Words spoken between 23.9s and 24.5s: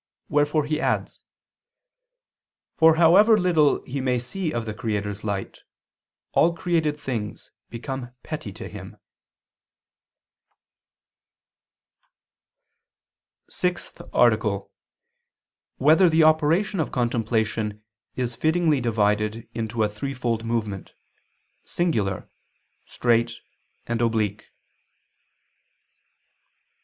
Oblique?